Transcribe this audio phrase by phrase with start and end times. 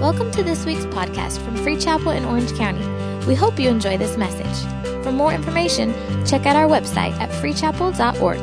[0.00, 2.82] Welcome to this week's podcast from Free Chapel in Orange County.
[3.26, 5.04] We hope you enjoy this message.
[5.04, 5.92] For more information,
[6.24, 8.38] check out our website at freechapel.org.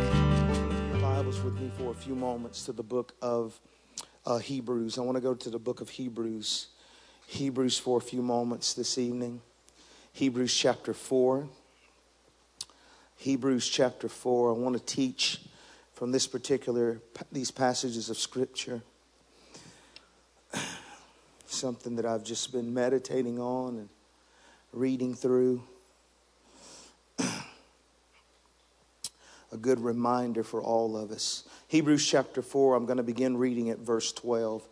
[1.02, 3.60] Bibles with me for a few moments to the book of
[4.24, 5.00] uh, Hebrews.
[5.00, 6.68] I want to go to the book of Hebrews.
[7.26, 9.42] Hebrews for a few moments this evening.
[10.14, 11.48] Hebrews chapter 4.
[13.16, 14.52] Hebrews chapter 4.
[14.52, 15.42] I want to teach
[15.96, 17.02] from this particular
[17.32, 18.84] these passages of scripture
[21.52, 23.90] something that I've just been meditating on and
[24.74, 25.64] reading through.
[27.20, 27.28] A
[29.60, 31.44] good reminder for all of us.
[31.68, 34.68] Hebrews chapter 4, I'm going to begin reading at verse 12.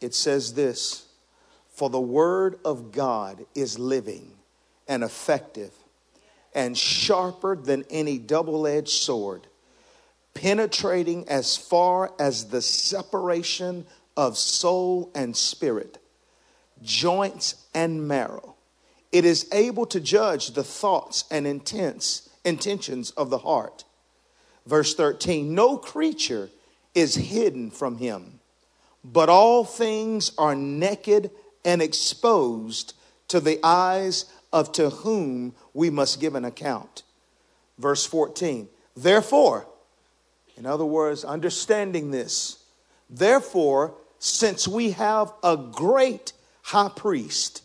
[0.00, 1.06] It says this
[1.74, 4.32] For the word of God is living
[4.86, 5.72] and effective
[6.54, 9.46] and sharper than any double edged sword,
[10.34, 13.86] penetrating as far as the separation
[14.18, 15.98] of soul and spirit,
[16.82, 18.56] joints and marrow.
[19.12, 23.84] It is able to judge the thoughts and intents, intentions of the heart.
[24.66, 26.50] Verse 13 No creature
[26.96, 28.40] is hidden from him,
[29.04, 31.30] but all things are naked
[31.64, 32.94] and exposed
[33.28, 37.04] to the eyes of to whom we must give an account.
[37.78, 39.68] Verse 14, therefore,
[40.56, 42.64] in other words, understanding this,
[43.08, 47.62] therefore, since we have a great high priest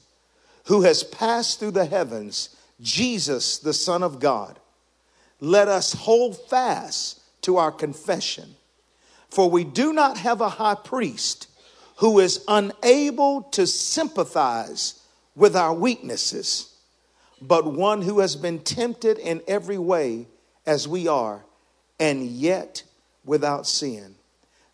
[0.66, 4.60] who has passed through the heavens, Jesus, the Son of God,
[5.40, 8.56] let us hold fast to our confession.
[9.30, 11.50] For we do not have a high priest
[11.98, 15.00] who is unable to sympathize
[15.36, 16.74] with our weaknesses
[17.48, 20.28] but one who has been tempted in every way
[20.66, 21.44] as we are,
[22.00, 22.84] and yet
[23.26, 24.16] without sin.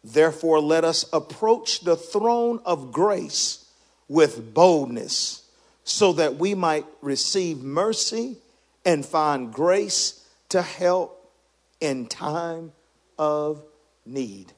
[0.04, 3.66] Therefore, let us approach the throne of grace
[4.08, 5.44] with boldness,
[5.84, 8.38] so that we might receive mercy
[8.86, 11.32] and find grace to help
[11.80, 12.72] in time
[13.18, 13.62] of
[14.06, 14.54] need.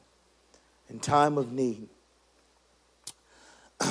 [0.90, 1.88] In time of need.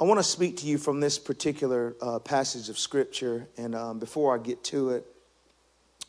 [0.00, 3.48] I want to speak to you from this particular uh, passage of Scripture.
[3.56, 5.06] And um, before I get to it,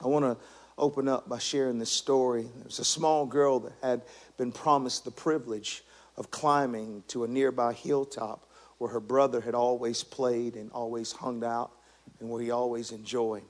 [0.04, 0.38] I want to
[0.80, 2.44] open up by sharing this story.
[2.44, 4.02] There was a small girl that had
[4.38, 5.84] been promised the privilege
[6.18, 11.44] of climbing to a nearby hilltop where her brother had always played and always hung
[11.44, 11.72] out
[12.20, 13.44] and where he always enjoyed.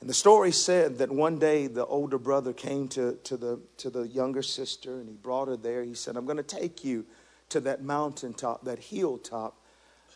[0.00, 3.90] And the story said that one day the older brother came to, to, the, to
[3.90, 5.82] the younger sister and he brought her there.
[5.82, 7.06] He said, I'm going to take you
[7.50, 9.56] to that mountaintop, that hilltop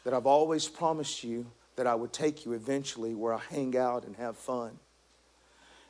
[0.05, 4.05] that I've always promised you that I would take you eventually where I hang out
[4.05, 4.79] and have fun.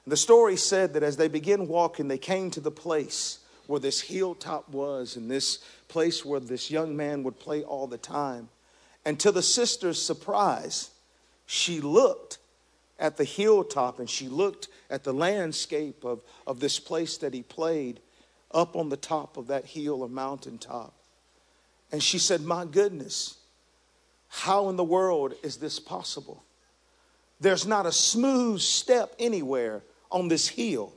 [0.09, 4.01] The story said that as they began walking, they came to the place where this
[4.01, 5.59] hilltop was and this
[5.89, 8.49] place where this young man would play all the time.
[9.05, 10.91] And to the sister's surprise,
[11.45, 12.39] she looked
[12.99, 17.43] at the hilltop and she looked at the landscape of, of this place that he
[17.43, 18.01] played
[18.51, 20.95] up on the top of that hill or mountaintop.
[21.93, 23.37] And she said, My goodness,
[24.29, 26.43] how in the world is this possible?
[27.41, 30.93] There's not a smooth step anywhere on this hill.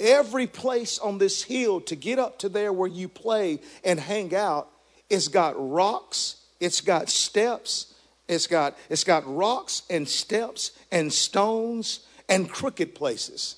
[0.00, 4.34] Every place on this hill to get up to there where you play and hang
[4.34, 4.68] out,
[5.10, 7.94] it's got rocks, it's got steps,
[8.28, 13.56] it's got, it's got rocks and steps and stones and crooked places.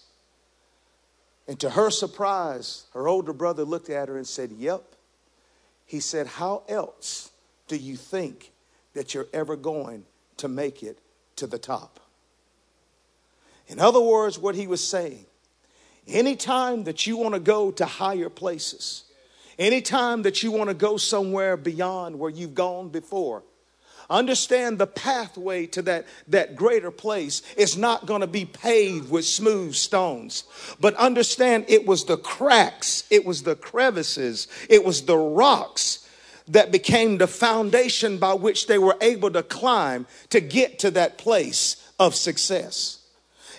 [1.49, 4.85] And to her surprise, her older brother looked at her and said, Yep,
[5.85, 7.33] he said, How else
[7.67, 8.53] do you think
[8.95, 10.05] that you're ever going
[10.37, 10.99] to make it
[11.37, 11.99] to the top?
[13.71, 15.25] In other words, what he was saying,
[16.09, 19.05] anytime that you want to go to higher places,
[19.61, 23.45] anytime that you want to go somewhere beyond where you've gone before,
[24.11, 29.25] understand the pathway to that, that greater place is not going to be paved with
[29.25, 30.43] smooth stones.
[30.81, 36.09] But understand it was the cracks, it was the crevices, it was the rocks
[36.49, 41.19] that became the foundation by which they were able to climb to get to that
[41.19, 43.00] place of success.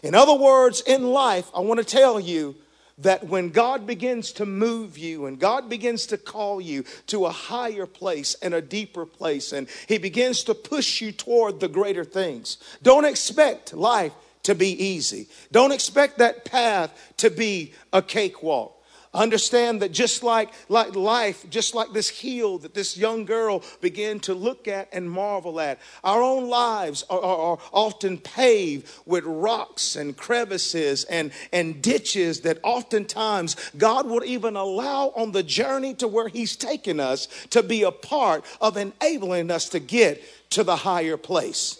[0.03, 2.55] In other words, in life, I want to tell you
[2.97, 7.31] that when God begins to move you and God begins to call you to a
[7.31, 12.03] higher place and a deeper place, and He begins to push you toward the greater
[12.03, 14.13] things, don't expect life
[14.43, 15.27] to be easy.
[15.51, 18.80] Don't expect that path to be a cakewalk.
[19.13, 24.21] Understand that just like, like life, just like this heel that this young girl began
[24.21, 29.25] to look at and marvel at, our own lives are, are, are, often paved with
[29.25, 35.93] rocks and crevices and, and ditches that oftentimes God would even allow on the journey
[35.95, 40.63] to where He's taken us to be a part of enabling us to get to
[40.63, 41.77] the higher place.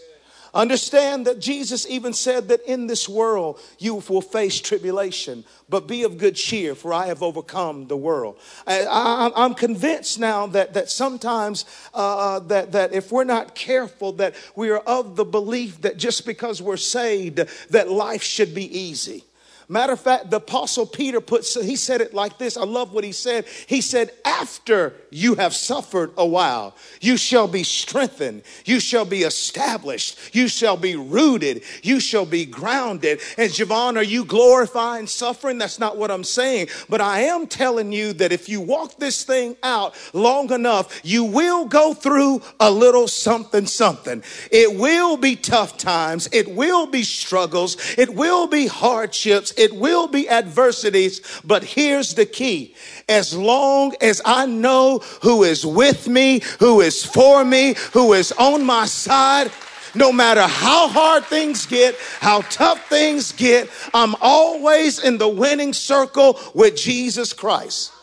[0.53, 6.03] Understand that Jesus even said that in this world you will face tribulation, but be
[6.03, 8.37] of good cheer, for I have overcome the world.
[8.67, 14.11] I, am convinced now that, that sometimes uh, uh, that, that if we're not careful,
[14.13, 17.39] that we are of the belief that just because we're saved,
[17.69, 19.23] that life should be easy.
[19.71, 22.57] Matter of fact, the apostle Peter put, he said it like this.
[22.57, 23.45] I love what he said.
[23.67, 28.43] He said, after you have suffered a while, you shall be strengthened.
[28.65, 30.35] You shall be established.
[30.35, 31.63] You shall be rooted.
[31.83, 33.21] You shall be grounded.
[33.37, 35.57] And Javon, are you glorifying suffering?
[35.57, 36.67] That's not what I'm saying.
[36.89, 41.23] But I am telling you that if you walk this thing out long enough, you
[41.23, 44.21] will go through a little something, something.
[44.51, 46.27] It will be tough times.
[46.33, 47.77] It will be struggles.
[47.97, 52.73] It will be hardships it will be adversities, but here's the key.
[53.07, 58.31] As long as I know who is with me, who is for me, who is
[58.33, 59.51] on my side,
[59.93, 65.73] no matter how hard things get, how tough things get, I'm always in the winning
[65.73, 67.93] circle with Jesus Christ.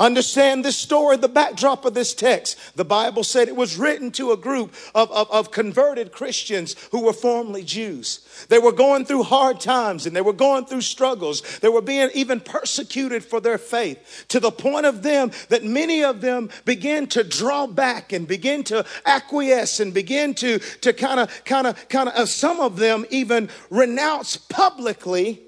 [0.00, 2.56] Understand this story, the backdrop of this text.
[2.74, 7.04] The Bible said it was written to a group of, of, of, converted Christians who
[7.04, 8.26] were formerly Jews.
[8.48, 11.42] They were going through hard times and they were going through struggles.
[11.58, 16.02] They were being even persecuted for their faith to the point of them that many
[16.02, 21.20] of them began to draw back and begin to acquiesce and begin to, to kind
[21.20, 25.42] of, kind of, kind of, uh, some of them even renounce publicly,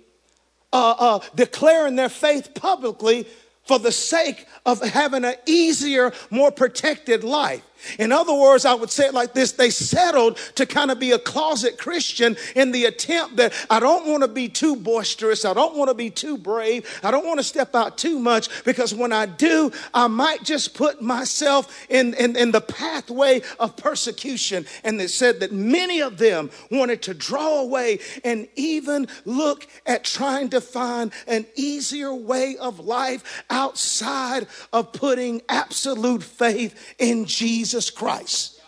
[0.75, 3.26] uh, uh, declaring their faith publicly
[3.64, 7.62] for the sake of having an easier, more protected life.
[7.99, 11.12] In other words, I would say it like this they settled to kind of be
[11.12, 15.55] a closet Christian in the attempt that I don't want to be too boisterous, I
[15.55, 18.94] don't want to be too brave, I don't want to step out too much because
[18.94, 24.67] when I do, I might just put myself in, in, in the pathway of persecution.
[24.85, 30.05] And they said that many of them wanted to draw away and even look at
[30.05, 37.71] trying to find an easier way of life outside of putting absolute faith in Jesus.
[37.72, 38.60] Jesus Christ.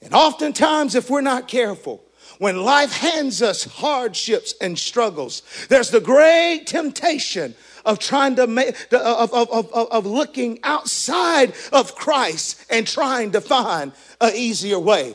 [0.00, 2.02] And oftentimes, if we're not careful,
[2.38, 7.54] when life hands us hardships and struggles, there's the great temptation
[7.84, 13.42] of trying to make, of, of, of, of looking outside of Christ and trying to
[13.42, 15.14] find an easier way.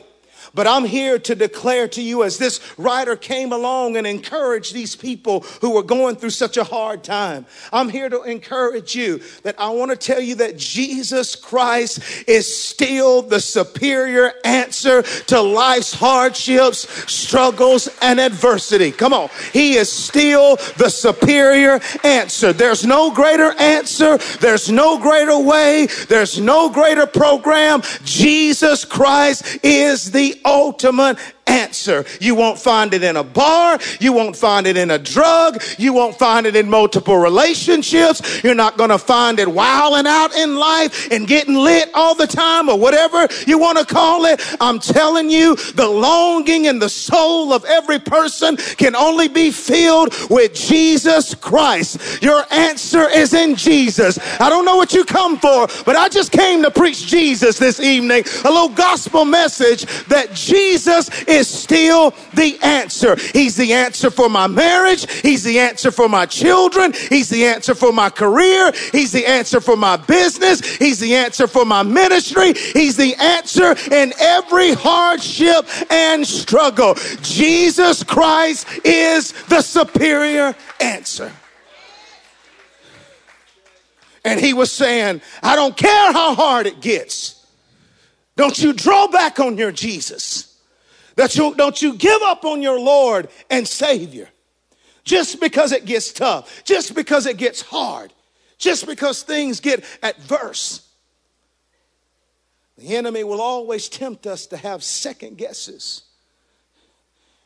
[0.54, 4.94] But I'm here to declare to you as this writer came along and encouraged these
[4.94, 7.46] people who were going through such a hard time.
[7.72, 12.56] I'm here to encourage you that I want to tell you that Jesus Christ is
[12.56, 18.92] still the superior answer to life's hardships, struggles, and adversity.
[18.92, 19.30] Come on.
[19.52, 22.52] He is still the superior answer.
[22.52, 24.18] There's no greater answer.
[24.40, 25.88] There's no greater way.
[26.08, 27.82] There's no greater program.
[28.04, 32.04] Jesus Christ is the ultimate answer.
[32.20, 33.78] You won't find it in a bar.
[34.00, 35.62] You won't find it in a drug.
[35.78, 38.42] You won't find it in multiple relationships.
[38.42, 42.26] You're not going to find it wilding out in life and getting lit all the
[42.26, 44.40] time or whatever you want to call it.
[44.60, 50.14] I'm telling you, the longing in the soul of every person can only be filled
[50.30, 52.22] with Jesus Christ.
[52.22, 54.18] Your answer is in Jesus.
[54.40, 57.80] I don't know what you come for, but I just came to preach Jesus this
[57.80, 58.24] evening.
[58.44, 63.16] A little gospel message that Jesus is still the answer.
[63.32, 65.10] He's the answer for my marriage.
[65.20, 66.92] He's the answer for my children.
[66.92, 68.72] He's the answer for my career.
[68.92, 70.76] He's the answer for my business.
[70.76, 72.52] He's the answer for my ministry.
[72.54, 76.94] He's the answer in every hardship and struggle.
[77.22, 81.32] Jesus Christ is the superior answer.
[84.24, 87.46] And he was saying, I don't care how hard it gets.
[88.36, 90.53] Don't you draw back on your Jesus.
[91.16, 94.28] That you, don't you give up on your Lord and Savior
[95.04, 98.12] just because it gets tough, just because it gets hard,
[98.58, 100.88] just because things get adverse.
[102.78, 106.02] The enemy will always tempt us to have second guesses.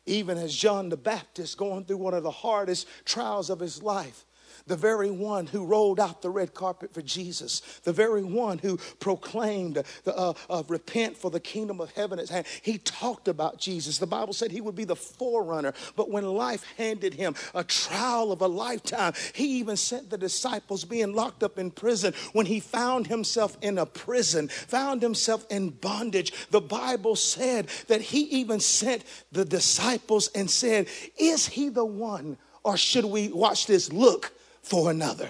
[0.05, 4.25] Even as John the Baptist going through one of the hardest trials of his life,
[4.69, 8.77] the very one who rolled out the red carpet for Jesus, the very one who
[8.99, 12.45] proclaimed, the, uh, uh, Repent for the kingdom of heaven is hand.
[12.61, 13.97] He talked about Jesus.
[13.97, 18.31] The Bible said he would be the forerunner, but when life handed him a trial
[18.31, 22.59] of a lifetime, he even sent the disciples being locked up in prison when he
[22.59, 26.31] found himself in a prison, found himself in bondage.
[26.51, 32.37] The Bible said that he even sent the disciples and said, Is he the one,
[32.63, 33.91] or should we watch this?
[33.91, 34.33] Look
[34.69, 35.29] for another.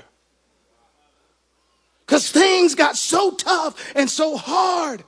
[2.05, 5.03] Because things got so tough and so hard.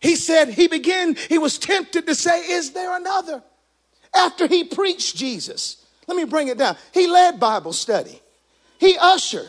[0.00, 3.42] He said, he began, he was tempted to say, Is there another?
[4.14, 5.84] After he preached Jesus.
[6.06, 6.76] Let me bring it down.
[6.92, 8.20] He led Bible study,
[8.78, 9.48] he ushered,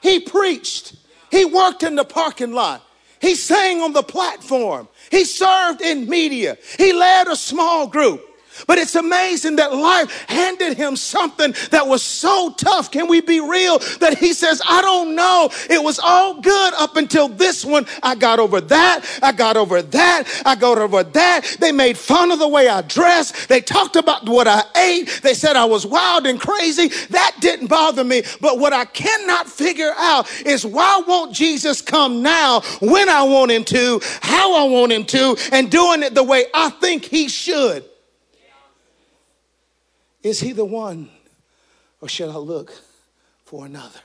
[0.00, 0.94] he preached,
[1.30, 2.82] he worked in the parking lot,
[3.20, 8.27] he sang on the platform, he served in media, he led a small group.
[8.66, 12.90] But it's amazing that life handed him something that was so tough.
[12.90, 13.78] Can we be real?
[14.00, 15.50] That he says, I don't know.
[15.70, 17.86] It was all good up until this one.
[18.02, 19.04] I got over that.
[19.22, 20.42] I got over that.
[20.44, 21.56] I got over that.
[21.60, 23.48] They made fun of the way I dressed.
[23.48, 25.20] They talked about what I ate.
[25.22, 26.88] They said I was wild and crazy.
[27.10, 28.22] That didn't bother me.
[28.40, 33.50] But what I cannot figure out is why won't Jesus come now when I want
[33.50, 37.28] him to, how I want him to, and doing it the way I think he
[37.28, 37.84] should?
[40.22, 41.10] Is he the one,
[42.00, 42.72] or should I look
[43.44, 44.00] for another?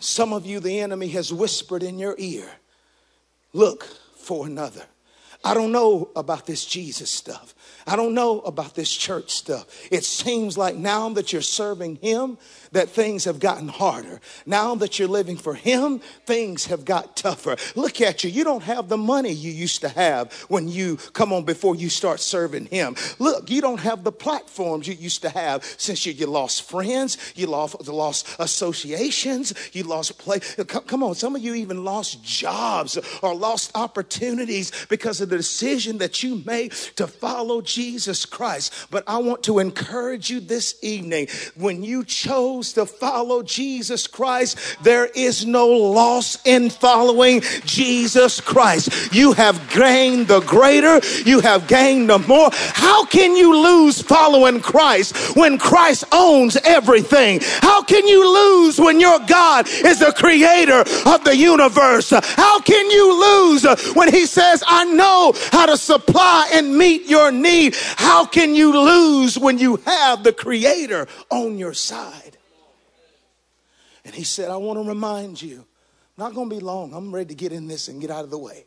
[0.00, 2.48] Some of you, the enemy has whispered in your ear,
[3.52, 3.84] look
[4.16, 4.84] for another.
[5.42, 7.54] I don't know about this Jesus stuff.
[7.86, 9.66] I don't know about this church stuff.
[9.90, 12.36] It seems like now that you're serving Him,
[12.72, 14.20] that things have gotten harder.
[14.46, 17.56] Now that you're living for Him, things have got tougher.
[17.74, 18.30] Look at you.
[18.30, 21.88] You don't have the money you used to have when you come on before you
[21.88, 22.96] start serving Him.
[23.18, 27.18] Look, you don't have the platforms you used to have since you, you lost friends,
[27.34, 30.40] you lost, lost associations, you lost play.
[30.58, 35.36] Uh, come on, some of you even lost jobs or lost opportunities because of the
[35.36, 38.72] decision that you made to follow Jesus Christ.
[38.90, 44.58] But I want to encourage you this evening when you chose to follow Jesus Christ,
[44.82, 49.12] there is no loss in following Jesus Christ.
[49.12, 52.50] You have gained the greater, you have gained the more.
[52.52, 57.40] How can you lose following Christ when Christ owns everything?
[57.42, 62.10] How can you lose when your God is the creator of the universe?
[62.10, 63.64] How can you lose
[63.94, 67.74] when he says, I know how to supply and meet your need?
[67.96, 72.36] How can you lose when you have the creator on your side?
[74.10, 75.64] And he said, I want to remind you,
[76.18, 76.92] not going to be long.
[76.92, 78.64] I'm ready to get in this and get out of the way.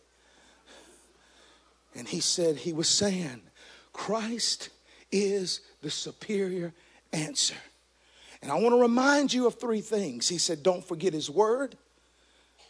[1.93, 3.41] And he said, he was saying,
[3.91, 4.69] Christ
[5.11, 6.71] is the superior
[7.11, 7.57] answer.
[8.41, 10.29] And I want to remind you of three things.
[10.29, 11.75] He said, Don't forget his word.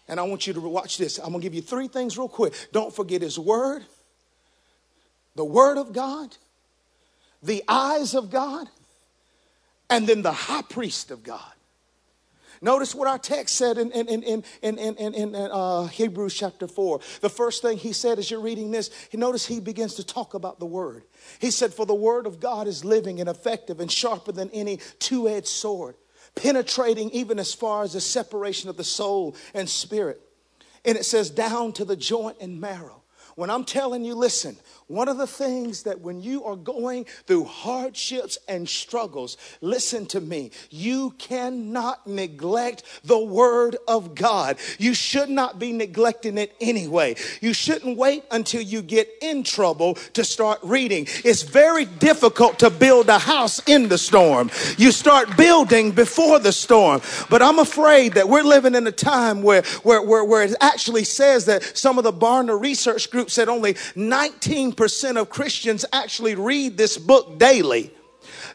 [0.08, 1.20] And I want you to watch this.
[1.20, 2.56] I'm going to give you three things real quick.
[2.72, 3.86] Don't forget his word,
[5.36, 6.36] the word of God,
[7.44, 8.68] the eyes of God,
[9.92, 11.53] and then the high priest of God.
[12.63, 14.24] Notice what our text said in, in, in,
[14.62, 17.01] in, in, in, in uh, Hebrews chapter 4.
[17.20, 20.60] The first thing he said as you're reading this, notice he begins to talk about
[20.60, 21.03] the word.
[21.39, 24.79] He said, For the word of God is living and effective and sharper than any
[24.98, 25.96] two edged sword,
[26.36, 30.22] penetrating even as far as the separation of the soul and spirit.
[30.86, 33.03] And it says, Down to the joint and marrow.
[33.36, 37.46] When I'm telling you, listen, one of the things that when you are going through
[37.46, 44.58] hardships and struggles, listen to me, you cannot neglect the Word of God.
[44.78, 47.16] You should not be neglecting it anyway.
[47.42, 51.08] You shouldn't wait until you get in trouble to start reading.
[51.24, 54.52] It's very difficult to build a house in the storm.
[54.78, 57.02] You start building before the storm.
[57.30, 61.04] But I'm afraid that we're living in a time where, where, where, where it actually
[61.04, 66.36] says that some of the Barna research group said only 19 19% of Christians actually
[66.36, 67.92] read this book daily.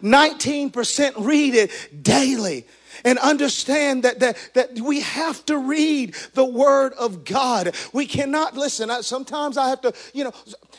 [0.03, 1.71] 19% read it
[2.03, 2.65] daily
[3.05, 7.75] and understand that, that, that we have to read the word of God.
[7.93, 8.91] We cannot listen.
[8.91, 10.33] I, sometimes I have to, you know,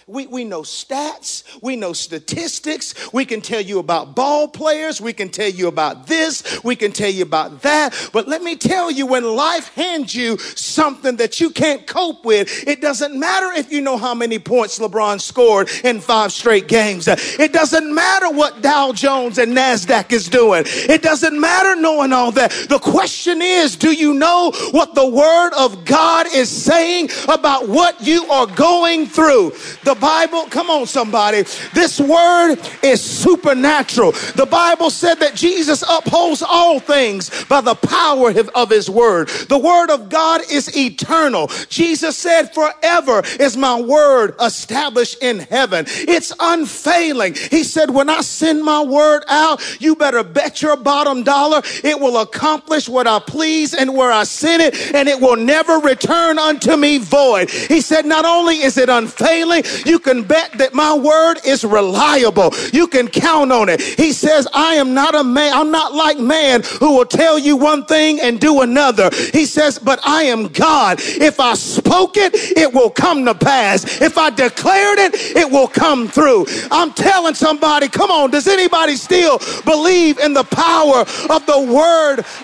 [0.08, 5.14] we, we know stats, we know statistics, we can tell you about ball players, we
[5.14, 8.10] can tell you about this, we can tell you about that.
[8.12, 12.68] But let me tell you, when life hands you something that you can't cope with,
[12.68, 17.08] it doesn't matter if you know how many points LeBron scored in five straight games.
[17.08, 20.64] It doesn't matter what Dow Jones and NASDAQ is doing.
[20.66, 22.52] It doesn't matter knowing all that.
[22.70, 28.02] The question is, do you know what the word of God is saying about what
[28.02, 29.52] you are going through?
[29.84, 34.12] The Bible, come on somebody, this word is supernatural.
[34.12, 39.30] The Bible said that Jesus upholds all things by the power of his word.
[39.48, 41.48] The word of God is eternal.
[41.70, 45.86] Jesus said, forever is my word established in heaven.
[45.88, 47.36] It's unfailing.
[47.36, 51.99] He said, when I send my word out, you better bet your bottom dollar it
[52.00, 56.40] will accomplish what I please and where I send it, and it will never return
[56.40, 57.50] unto me void.
[57.50, 62.52] He said, not only is it unfailing, you can bet that my word is reliable.
[62.72, 63.82] You can count on it.
[63.82, 67.58] He says, I am not a man, I'm not like man who will tell you
[67.58, 69.10] one thing and do another.
[69.34, 71.00] He says, but I am God.
[71.02, 74.02] If I spoke it, it will come to pass.
[74.02, 76.46] If I declared it, it will come through.
[76.72, 81.89] I'm telling somebody, come on, does anybody still believe in the power of the word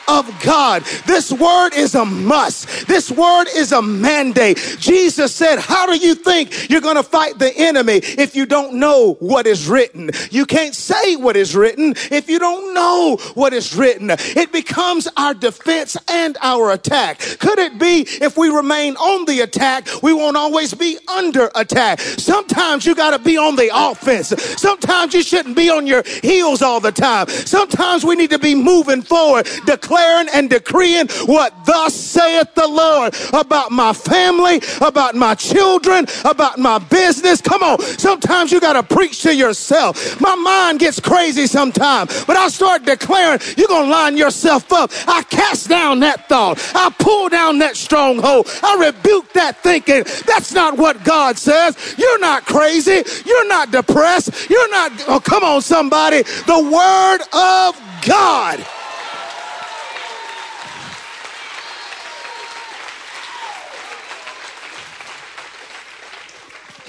[0.08, 0.84] of God?
[1.06, 2.88] This word is a must.
[2.88, 4.58] This word is a mandate.
[4.80, 8.76] Jesus said, how do you think you're going to fight the enemy if you don't
[8.76, 10.10] know what is written?
[10.32, 14.10] You can't say what is written if you don't know what is written.
[14.12, 17.20] It becomes our defense and our attack.
[17.40, 22.00] Could it be if we remain on the attack, we won't always be under attack?
[22.00, 24.30] Sometimes you got to be on the offense.
[24.60, 27.28] Sometimes you shouldn't be on your heels all the time.
[27.28, 29.35] Sometimes we need to be moving forward,
[29.66, 36.60] declaring and decreeing what thus saith the Lord about my family, about my children, about
[36.60, 37.42] my business.
[37.42, 37.80] Come on.
[37.82, 40.20] Sometimes you got to preach to yourself.
[40.22, 44.92] My mind gets crazy sometimes, but I start declaring, you're going to line yourself up.
[45.08, 46.60] I cast down that thought.
[46.76, 48.48] I pull down that stronghold.
[48.64, 50.04] I rebuke that thinking.
[50.26, 51.96] That's not what God says.
[51.98, 53.04] You're not crazy.
[53.26, 54.50] You're not depressed.
[54.50, 56.24] You're not, oh, come on, somebody.
[56.24, 58.66] The word of God.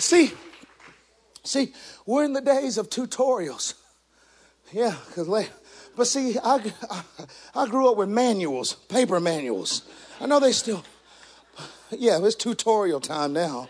[0.07, 0.33] See,
[1.43, 1.73] see,
[2.07, 3.75] we're in the days of tutorials.
[4.73, 5.49] Yeah, because
[5.97, 7.03] but see, I, I,
[7.57, 9.83] I grew up with manuals, paper manuals.
[10.21, 10.85] I know they still,
[11.91, 13.69] yeah, it's tutorial time now.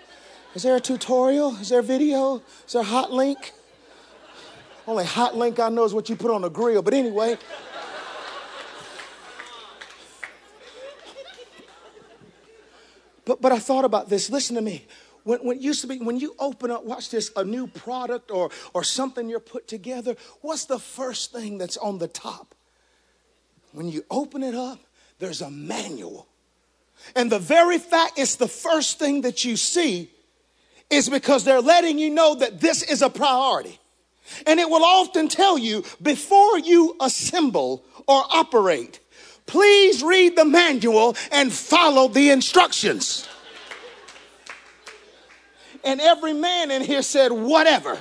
[0.55, 1.57] Is there a tutorial?
[1.57, 2.43] Is there a video?
[2.67, 3.53] Is there a hot link?
[4.87, 6.83] Only hot link I know is what you put on a grill.
[6.83, 7.39] But anyway.
[13.25, 14.29] But, but I thought about this.
[14.29, 14.87] Listen to me.
[15.27, 18.49] When, when, used to be, when you open up, watch this, a new product or,
[18.73, 22.55] or something you're put together, what's the first thing that's on the top?
[23.73, 24.79] When you open it up,
[25.19, 26.29] there's a manual.
[27.17, 30.13] And the very fact it's the first thing that you see
[30.91, 33.81] is because they're letting you know that this is a priority.
[34.47, 39.01] And it will often tell you before you assemble or operate,
[39.47, 43.27] please read the manual and follow the instructions.
[45.87, 47.97] And every man in here said, whatever.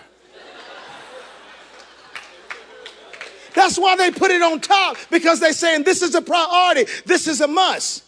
[3.53, 7.27] That's why they put it on top because they're saying this is a priority, this
[7.27, 8.03] is a must.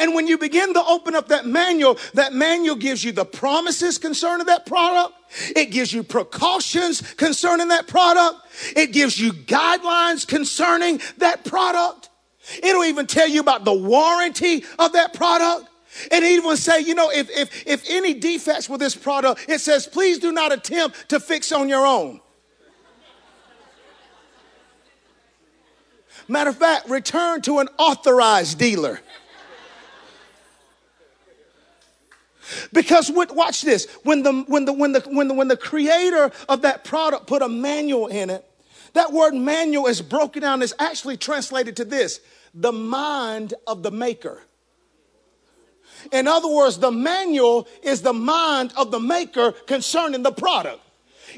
[0.00, 3.98] And when you begin to open up that manual, that manual gives you the promises
[3.98, 5.14] concerning that product.
[5.54, 8.40] It gives you precautions concerning that product.
[8.74, 12.10] It gives you guidelines concerning that product.
[12.62, 15.68] It'll even tell you about the warranty of that product.
[16.10, 19.60] And he would say, you know, if, if, if any defects with this product, it
[19.60, 22.20] says, please do not attempt to fix on your own.
[26.28, 29.00] Matter of fact, return to an authorized dealer.
[32.72, 36.62] Because watch this, when the, when, the, when, the, when, the, when the creator of
[36.62, 38.44] that product put a manual in it,
[38.92, 42.20] that word manual is broken down, is actually translated to this
[42.54, 44.42] the mind of the maker.
[46.12, 50.80] In other words, the manual is the mind of the maker concerning the product.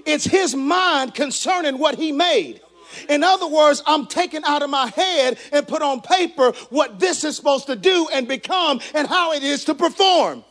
[0.06, 2.60] It's his mind concerning what he made.
[3.08, 7.24] In other words, I'm taking out of my head and put on paper what this
[7.24, 10.44] is supposed to do and become and how it is to perform.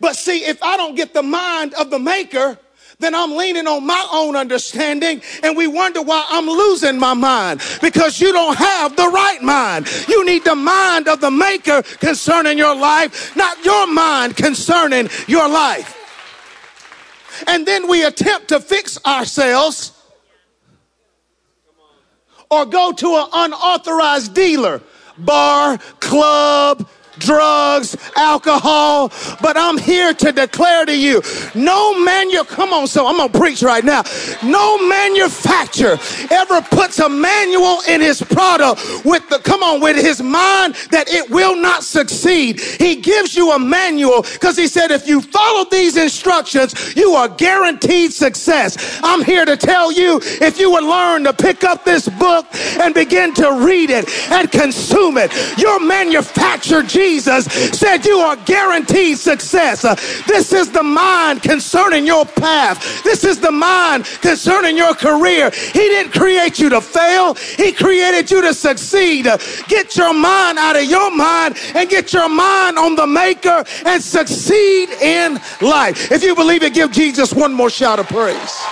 [0.00, 2.58] But see, if I don't get the mind of the maker,
[3.00, 7.60] then I'm leaning on my own understanding and we wonder why I'm losing my mind
[7.80, 9.88] because you don't have the right mind.
[10.08, 15.48] You need the mind of the maker concerning your life, not your mind concerning your
[15.48, 15.94] life.
[17.46, 19.92] And then we attempt to fix ourselves
[22.50, 24.82] or go to an unauthorized dealer,
[25.18, 29.12] bar, club, drugs, alcohol.
[29.40, 31.22] But I'm here to declare to you,
[31.54, 34.02] no man, you come on, so I'm gonna preach right now.
[34.42, 35.98] No manufacturer
[36.30, 41.08] ever puts a manual in his product with the come on with his mind that
[41.08, 42.60] it will not succeed.
[42.60, 47.28] He gives you a manual because he said if you follow these instructions, you are
[47.28, 49.00] guaranteed success.
[49.02, 52.46] I'm here to tell you if you would learn to pick up this book
[52.80, 59.18] and begin to read it and consume it, your manufacturer Jesus said you are guaranteed
[59.18, 59.84] success.
[59.84, 59.94] Uh,
[60.26, 63.02] this is the mind concerning your path.
[63.02, 65.50] This is the mind concerning your career.
[65.50, 67.34] He didn't create you to fail.
[67.34, 69.26] He created you to succeed.
[69.26, 73.64] Uh, get your mind out of your mind and get your mind on the maker
[73.86, 76.12] and succeed in life.
[76.12, 78.62] If you believe it, give Jesus one more shout of praise.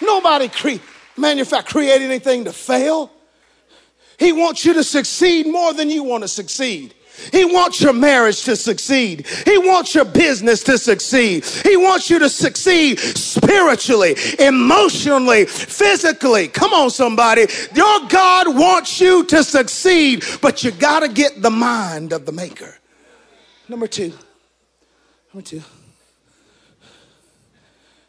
[0.00, 0.48] Nobody
[1.18, 3.10] manufacture create anything to fail.
[4.18, 6.94] He wants you to succeed more than you want to succeed.
[7.32, 9.26] He wants your marriage to succeed.
[9.44, 11.44] He wants your business to succeed.
[11.44, 16.48] He wants you to succeed spiritually, emotionally, physically.
[16.48, 17.46] Come on, somebody.
[17.74, 22.32] Your God wants you to succeed, but you got to get the mind of the
[22.32, 22.76] maker.
[23.68, 24.12] Number two.
[25.32, 25.62] Number two.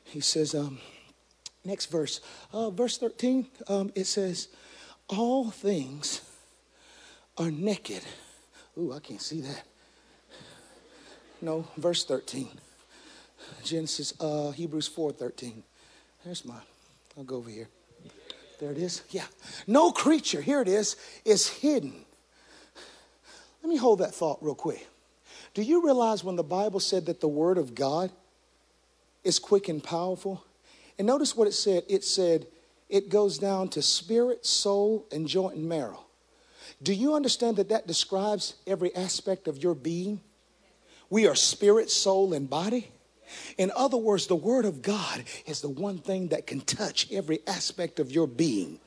[0.06, 0.80] He says, um,
[1.69, 4.49] next verse, uh, verse 13, um, it says,
[5.08, 6.21] All things
[7.38, 8.03] are naked
[8.79, 9.63] Ooh, I can't see that.
[11.41, 12.47] No, verse 13.
[13.63, 15.63] Genesis, uh, Hebrews 4 13.
[16.23, 16.62] There's mine.
[17.17, 17.67] I'll go over here.
[18.60, 19.03] There it is.
[19.10, 19.25] Yeah.
[19.67, 22.05] No creature, here it is, is hidden.
[23.63, 24.88] Let me hold that thought real quick.
[25.53, 28.12] Do you realize when the Bible said that the Word of God
[29.23, 30.43] is quick and powerful?
[31.00, 31.84] And notice what it said.
[31.88, 32.46] It said
[32.90, 36.06] it goes down to spirit, soul, and joint and marrow.
[36.84, 40.22] Do you understand that that describes every aspect of your being?
[41.10, 42.92] We are spirit, soul, and body.
[43.58, 47.40] In other words, the Word of God is the one thing that can touch every
[47.48, 48.80] aspect of your being.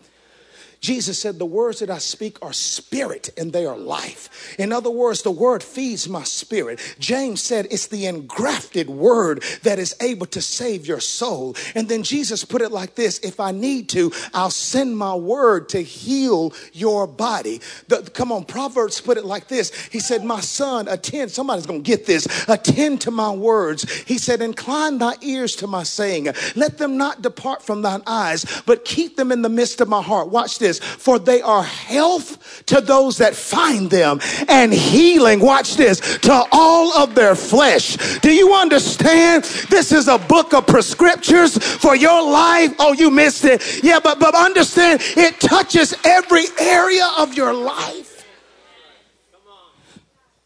[0.83, 4.57] Jesus said, The words that I speak are spirit and they are life.
[4.59, 6.81] In other words, the word feeds my spirit.
[6.99, 11.55] James said, It's the engrafted word that is able to save your soul.
[11.77, 15.69] And then Jesus put it like this If I need to, I'll send my word
[15.71, 17.61] to heal your body.
[17.87, 21.31] The, come on, Proverbs put it like this He said, My son, attend.
[21.31, 22.27] Somebody's going to get this.
[22.49, 23.89] Attend to my words.
[24.03, 26.27] He said, Incline thy ears to my saying.
[26.57, 30.03] Let them not depart from thine eyes, but keep them in the midst of my
[30.03, 30.29] heart.
[30.29, 36.19] Watch this for they are health to those that find them and healing, watch this,
[36.19, 38.19] to all of their flesh.
[38.21, 39.45] Do you understand?
[39.71, 42.75] This is a book of prescriptions for your life.
[42.79, 43.83] Oh, you missed it.
[43.83, 48.27] Yeah, but, but understand it touches every area of your life.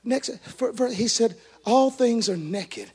[0.05, 2.93] Next, for, for, he said, all things are naked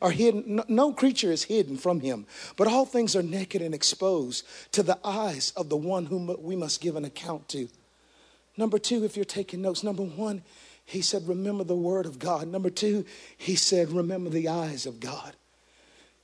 [0.00, 0.62] are hidden.
[0.68, 4.98] No, creature is hidden from him, but all things are naked and exposed to the
[5.04, 7.68] eyes of the one whom we must give an account to.
[8.56, 10.42] Number two, if you're taking notes, number one,
[10.84, 12.48] he said, remember the word of God.
[12.48, 13.04] Number two,
[13.36, 15.36] he said, remember the eyes of God.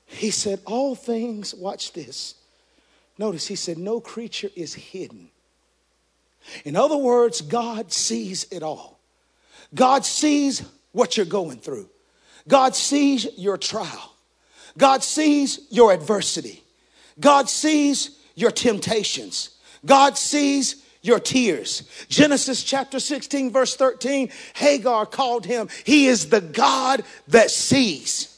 [0.07, 2.35] He said, all things, watch this.
[3.19, 5.31] Notice he said, no creature is hidden.
[6.65, 8.99] In other words, God sees it all.
[9.75, 10.63] God sees
[10.93, 11.89] what you're going through.
[12.49, 14.15] God sees your trial.
[14.79, 16.63] God sees your adversity.
[17.19, 19.51] God sees your temptations.
[19.85, 21.89] God sees your tears.
[22.09, 28.33] Genesis chapter 16, verse 13, Hagar called him, He is the God that sees.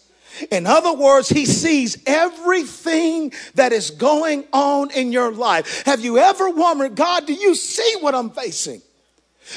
[0.53, 5.85] In other words, he sees everything that is going on in your life.
[5.85, 8.81] Have you ever wondered, God, do you see what I'm facing?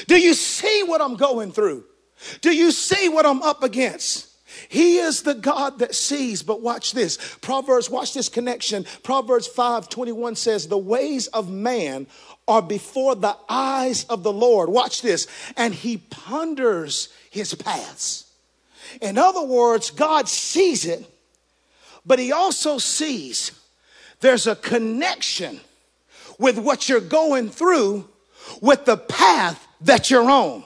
[0.08, 1.84] Do you see what I'm going through?
[2.40, 4.31] Do you see what I'm up against?
[4.68, 6.42] He is the God that sees.
[6.42, 7.36] But watch this.
[7.40, 8.84] Proverbs, watch this connection.
[9.02, 12.06] Proverbs 5 21 says, The ways of man
[12.48, 14.68] are before the eyes of the Lord.
[14.68, 15.26] Watch this.
[15.56, 18.30] And he ponders his paths.
[19.00, 21.06] In other words, God sees it,
[22.04, 23.52] but he also sees
[24.20, 25.60] there's a connection
[26.38, 28.08] with what you're going through
[28.60, 30.64] with the path that you're on.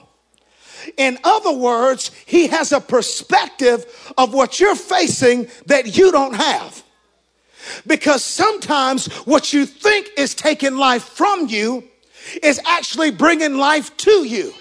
[0.96, 6.82] In other words, he has a perspective of what you're facing that you don't have.
[7.86, 11.84] Because sometimes what you think is taking life from you
[12.42, 14.52] is actually bringing life to you.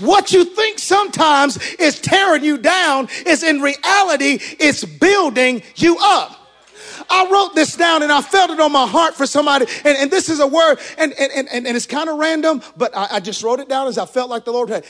[0.00, 6.40] What you think sometimes is tearing you down is in reality, it's building you up.
[7.10, 9.66] I wrote this down and I felt it on my heart for somebody.
[9.84, 12.96] And, and this is a word, and, and, and, and it's kind of random, but
[12.96, 14.84] I, I just wrote it down as I felt like the Lord had.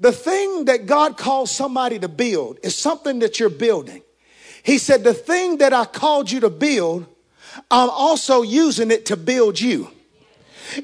[0.00, 4.02] The thing that God calls somebody to build is something that you're building.
[4.62, 7.06] He said, The thing that I called you to build,
[7.70, 9.90] I'm also using it to build you.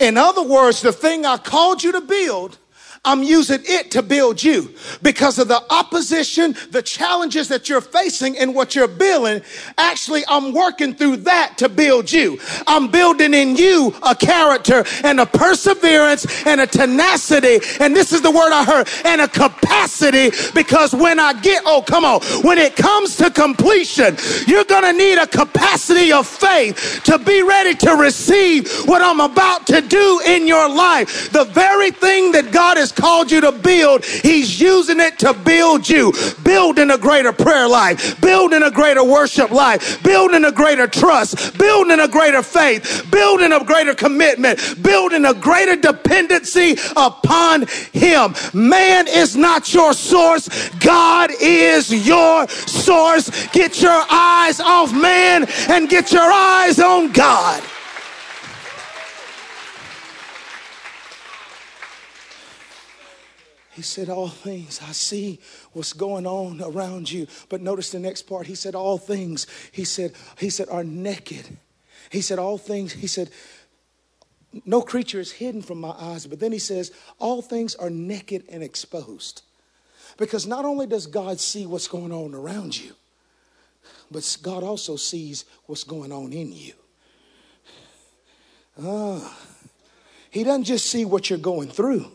[0.00, 2.58] In other words, the thing I called you to build,
[3.04, 8.38] I'm using it to build you because of the opposition, the challenges that you're facing
[8.38, 9.42] and what you're building.
[9.76, 12.38] Actually, I'm working through that to build you.
[12.66, 17.60] I'm building in you a character and a perseverance and a tenacity.
[17.80, 21.82] And this is the word I heard and a capacity because when I get, oh,
[21.86, 27.02] come on, when it comes to completion, you're going to need a capacity of faith
[27.04, 31.30] to be ready to receive what I'm about to do in your life.
[31.32, 35.88] The very thing that God is called you to build, He's using it to build
[35.88, 36.12] you.
[36.42, 42.00] Building a greater prayer life, building a greater worship life, building a greater trust, building
[42.00, 48.34] a greater faith, building a greater commitment, building a greater dependency upon Him.
[48.52, 53.30] Man is not your source, God is your source.
[53.48, 57.62] Get your eyes off man and get your eyes on God.
[63.74, 65.40] He said, All things, I see
[65.72, 67.26] what's going on around you.
[67.48, 68.46] But notice the next part.
[68.46, 71.58] He said, All things, he said, he said, are naked.
[72.10, 73.30] He said, All things, he said,
[74.64, 76.26] no creature is hidden from my eyes.
[76.26, 79.42] But then he says, All things are naked and exposed.
[80.16, 82.92] Because not only does God see what's going on around you,
[84.10, 86.74] but God also sees what's going on in you.
[88.80, 89.36] Ah,
[90.30, 92.10] he doesn't just see what you're going through.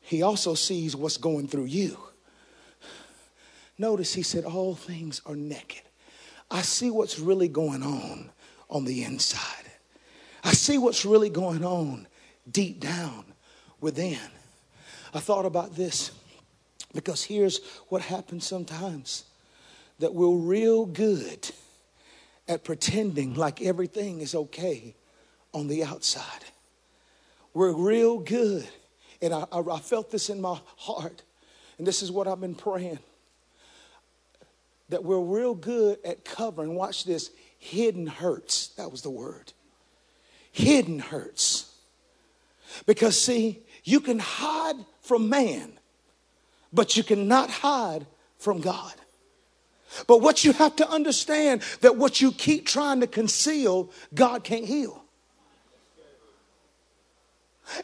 [0.00, 1.96] He also sees what's going through you.
[3.78, 5.82] Notice he said, All things are naked.
[6.50, 8.30] I see what's really going on
[8.68, 9.70] on the inside.
[10.42, 12.06] I see what's really going on
[12.50, 13.24] deep down
[13.80, 14.18] within.
[15.14, 16.12] I thought about this
[16.94, 19.24] because here's what happens sometimes
[19.98, 21.50] that we're real good
[22.48, 24.94] at pretending like everything is okay
[25.52, 26.44] on the outside.
[27.54, 28.68] We're real good
[29.22, 31.22] and I, I, I felt this in my heart.
[31.78, 32.98] And this is what I've been praying
[34.90, 38.68] that we're real good at covering, watch this, hidden hurts.
[38.76, 39.52] That was the word.
[40.52, 41.72] Hidden hurts.
[42.86, 45.72] Because, see, you can hide from man,
[46.72, 48.06] but you cannot hide
[48.38, 48.94] from God.
[50.06, 54.64] But what you have to understand that what you keep trying to conceal, God can't
[54.64, 55.04] heal.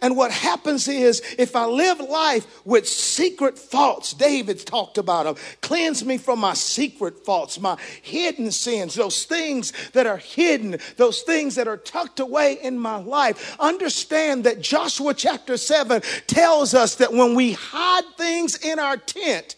[0.00, 5.36] And what happens is, if I live life with secret faults, David's talked about them.
[5.60, 11.22] Cleanse me from my secret faults, my hidden sins, those things that are hidden, those
[11.22, 13.56] things that are tucked away in my life.
[13.60, 19.56] Understand that Joshua chapter 7 tells us that when we hide things in our tent,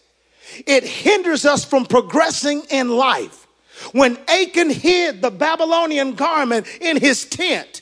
[0.65, 3.47] it hinders us from progressing in life.
[3.91, 7.81] When Achan hid the Babylonian garment in his tent,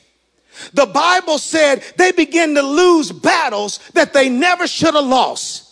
[0.72, 5.68] the Bible said they begin to lose battles that they never should have lost.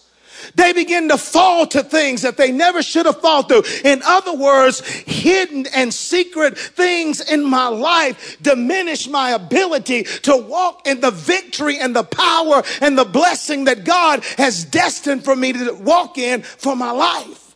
[0.55, 3.65] They begin to fall to things that they never should have fallen through.
[3.85, 10.87] In other words, hidden and secret things in my life diminish my ability to walk
[10.87, 15.53] in the victory and the power and the blessing that God has destined for me
[15.53, 17.55] to walk in for my life.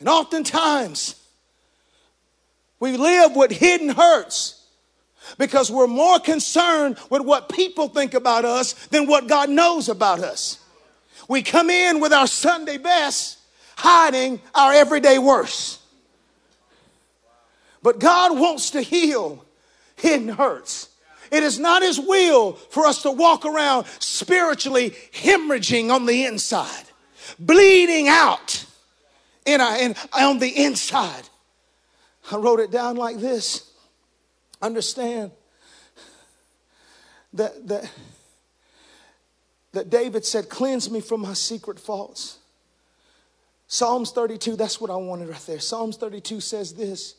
[0.00, 1.14] And oftentimes,
[2.80, 4.61] we live with hidden hurts
[5.38, 10.20] because we're more concerned with what people think about us than what God knows about
[10.20, 10.58] us.
[11.28, 13.38] We come in with our Sunday best,
[13.76, 15.80] hiding our everyday worst.
[17.82, 19.44] But God wants to heal
[19.96, 20.88] hidden hurts.
[21.30, 26.84] It is not His will for us to walk around spiritually hemorrhaging on the inside,
[27.38, 28.66] bleeding out
[29.46, 31.28] in, our, in on the inside.
[32.30, 33.71] I wrote it down like this
[34.62, 35.32] Understand
[37.32, 37.90] that, that,
[39.72, 42.38] that David said, Cleanse me from my secret faults.
[43.66, 45.58] Psalms 32, that's what I wanted right there.
[45.58, 47.16] Psalms 32 says this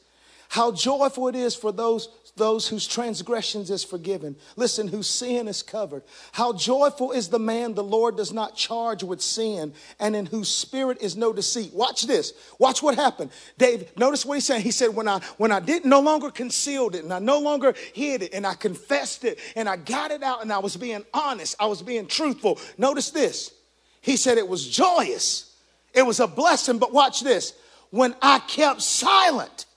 [0.53, 4.35] How joyful it is for those those whose transgressions is forgiven.
[4.55, 6.03] Listen, whose sin is covered.
[6.31, 10.49] How joyful is the man the Lord does not charge with sin and in whose
[10.49, 11.73] spirit is no deceit.
[11.73, 12.33] Watch this.
[12.59, 13.31] Watch what happened.
[13.57, 14.61] Dave, notice what he said.
[14.61, 17.73] He said, when I, when I didn't no longer concealed it and I no longer
[17.93, 21.03] hid it and I confessed it and I got it out and I was being
[21.13, 21.55] honest.
[21.59, 22.59] I was being truthful.
[22.79, 23.53] Notice this.
[24.01, 25.55] He said it was joyous.
[25.93, 27.53] It was a blessing, but watch this.
[27.91, 29.67] when I kept silent,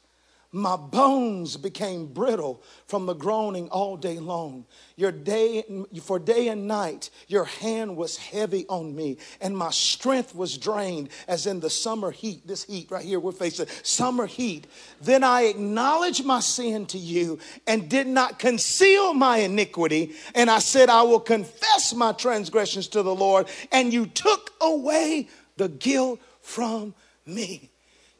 [0.57, 4.65] my bones became brittle from the groaning all day long.
[4.97, 5.65] Your day,
[6.03, 11.11] for day and night, your hand was heavy on me, and my strength was drained,
[11.29, 12.47] as in the summer heat.
[12.47, 14.67] This heat right here, we're facing summer heat.
[15.03, 20.15] Then I acknowledged my sin to you and did not conceal my iniquity.
[20.35, 25.29] And I said, I will confess my transgressions to the Lord, and you took away
[25.59, 26.95] the guilt from
[27.27, 27.71] me.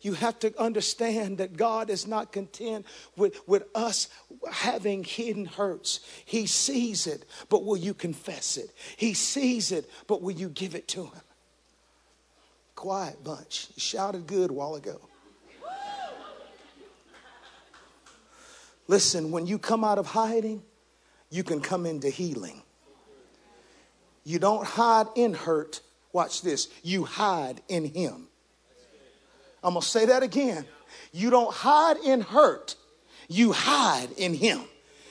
[0.07, 4.09] You have to understand that God is not content with, with us
[4.49, 5.99] having hidden hurts.
[6.25, 8.71] He sees it, but will you confess it?
[8.97, 11.23] He sees it, but will you give it to Him?
[12.77, 13.67] Quiet bunch.
[13.75, 15.01] You shouted good a while ago.
[18.87, 20.63] Listen, when you come out of hiding,
[21.31, 22.63] you can come into healing.
[24.23, 25.81] You don't hide in hurt.
[26.13, 26.69] Watch this.
[26.85, 28.29] You hide in Him.
[29.67, 30.65] I'm going to say that again.
[31.13, 32.77] You don't hide in hurt,
[33.29, 34.61] you hide in Him.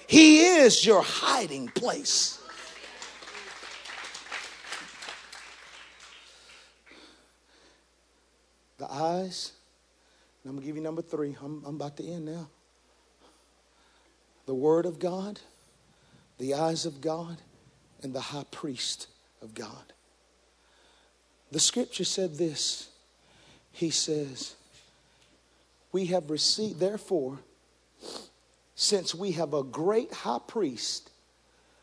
[0.07, 2.39] He is your hiding place.
[8.77, 9.51] The eyes,
[10.45, 11.35] I'm going to give you number three.
[11.43, 12.47] I'm, I'm about to end now.
[14.45, 15.41] The Word of God,
[16.37, 17.37] the eyes of God,
[18.03, 19.07] and the high priest
[19.41, 19.91] of God.
[21.51, 22.89] The scripture said this
[23.75, 24.55] he says,
[25.91, 27.39] We have received, therefore,
[28.73, 31.11] since we have a great high priest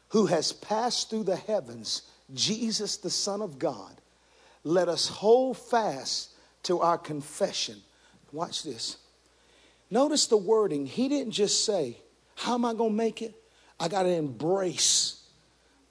[0.08, 2.02] who has passed through the heavens,
[2.32, 4.00] Jesus, the Son of God,
[4.64, 6.30] let us hold fast
[6.62, 7.82] to our confession.
[8.32, 8.96] Watch this.
[9.90, 10.86] Notice the wording.
[10.86, 11.98] He didn't just say,
[12.36, 13.34] How am I going to make it?
[13.78, 15.20] I got to embrace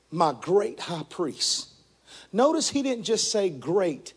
[0.10, 1.68] my great high priest.
[2.34, 4.14] Notice he didn't just say great,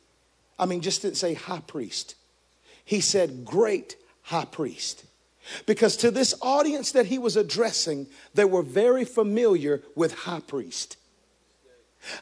[0.59, 2.15] I mean, just didn't say high priest.
[2.85, 5.05] He said great high priest.
[5.67, 10.97] Because to this audience that he was addressing, they were very familiar with high priest.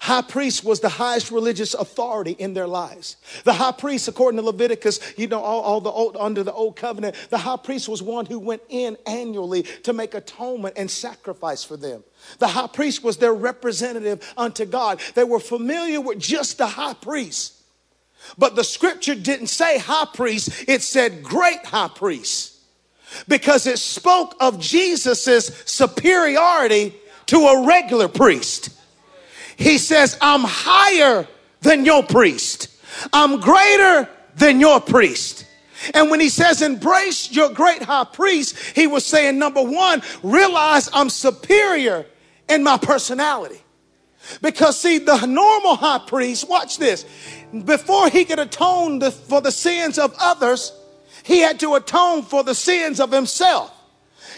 [0.00, 3.16] High priest was the highest religious authority in their lives.
[3.44, 6.76] The high priest, according to Leviticus, you know, all, all the old, under the old
[6.76, 11.64] covenant, the high priest was one who went in annually to make atonement and sacrifice
[11.64, 12.04] for them.
[12.38, 15.00] The high priest was their representative unto God.
[15.14, 17.61] They were familiar with just the high priest.
[18.38, 22.58] But the scripture didn't say high priest, it said great high priest.
[23.28, 26.94] Because it spoke of Jesus' superiority
[27.26, 28.70] to a regular priest.
[29.56, 31.28] He says, I'm higher
[31.60, 32.68] than your priest.
[33.12, 35.46] I'm greater than your priest.
[35.94, 40.88] And when he says embrace your great high priest, he was saying, number one, realize
[40.92, 42.06] I'm superior
[42.48, 43.60] in my personality.
[44.40, 47.04] Because see, the normal high priest, watch this,
[47.64, 50.72] before he could atone for the sins of others,
[51.22, 53.72] he had to atone for the sins of himself.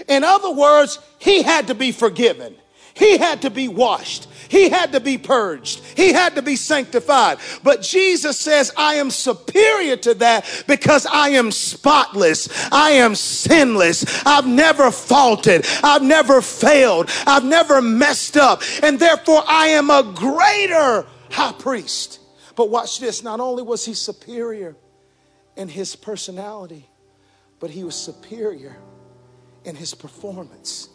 [0.08, 2.54] In other words, he had to be forgiven.
[2.94, 4.28] He had to be washed.
[4.48, 5.82] He had to be purged.
[5.96, 7.38] He had to be sanctified.
[7.64, 12.48] But Jesus says, I am superior to that because I am spotless.
[12.70, 14.24] I am sinless.
[14.24, 15.66] I've never faulted.
[15.82, 17.10] I've never failed.
[17.26, 18.62] I've never messed up.
[18.82, 22.20] And therefore, I am a greater high priest.
[22.56, 24.76] But watch this not only was he superior
[25.56, 26.88] in his personality,
[27.60, 28.76] but he was superior
[29.64, 30.88] in his performance.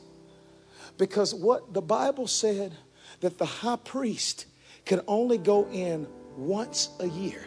[0.97, 2.73] Because what the Bible said
[3.21, 4.45] that the high priest
[4.85, 7.45] could only go in once a year.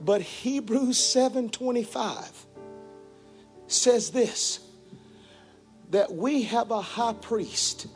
[0.00, 2.46] But Hebrews 7:25
[3.66, 4.60] says this
[5.90, 7.86] that we have a high priest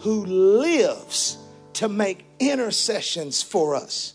[0.00, 1.38] who lives
[1.76, 4.14] to make intercessions for us.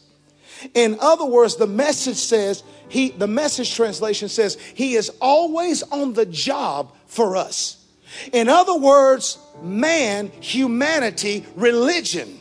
[0.74, 6.13] In other words, the message says, he, the message translation says, he is always on
[6.13, 7.78] the job for us.
[8.34, 12.39] In other words, man, humanity, religion,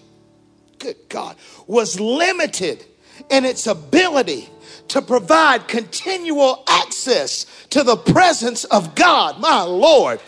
[0.79, 2.85] good God, was limited
[3.31, 4.49] in its ability
[4.89, 10.21] to provide continual access to the presence of God, my Lord.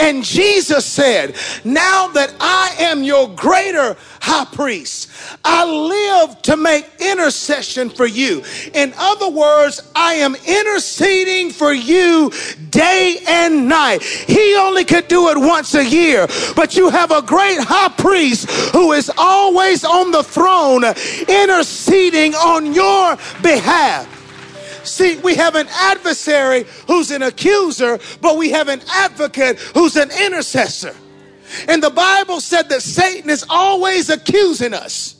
[0.00, 5.10] And Jesus said, Now that I am your greater high priest,
[5.44, 8.42] I live to make intercession for you.
[8.74, 12.32] In other words, I am interceding for you
[12.70, 14.02] day and night.
[14.02, 18.50] He only could do it once a year, but you have a great high priest
[18.72, 20.84] who is always on the throne
[21.28, 23.87] interceding on your behalf.
[24.84, 30.10] See, we have an adversary who's an accuser, but we have an advocate who's an
[30.10, 30.94] intercessor.
[31.66, 35.16] And the Bible said that Satan is always accusing us.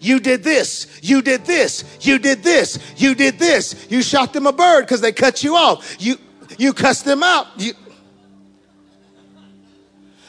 [0.00, 1.00] You did this.
[1.02, 1.98] You did this.
[2.00, 2.78] You did this.
[2.96, 3.86] You did this.
[3.90, 5.96] You shot them a bird because they cut you off.
[5.98, 6.16] You,
[6.58, 7.46] you cussed them out.
[7.56, 7.72] You,